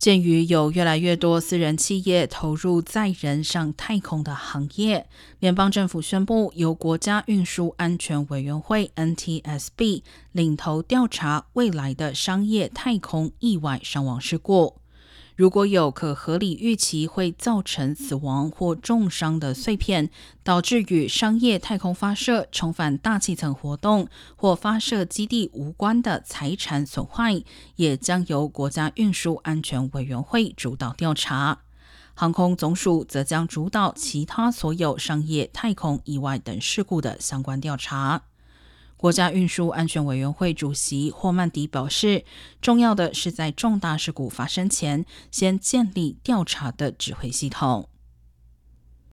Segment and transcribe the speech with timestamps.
[0.00, 5.06] 鉴于有越来越多私人企业投入载人上太空的行业，
[5.40, 10.02] 联邦政府宣布由国家运输安全委员会 （NTSB）
[10.32, 14.76] 领头调查未来的商业太空意外伤亡事故。
[15.40, 20.10] 如果有可合理预期会造成死亡或重伤的碎片，
[20.44, 24.06] 导致与商业太空发射、重返大气层活动
[24.36, 27.42] 或发射基地无关的财产损坏，
[27.76, 31.60] 也将由国家运输安全委员会主导调查。
[32.12, 38.24] 航空总署则将主导其他所有商业太空意外等事故的相关调查。
[39.00, 42.22] 国家运输安全委员会主席霍曼迪表示，
[42.60, 47.89] 重要的是在重大事故发生前，先建立调查的指挥系统。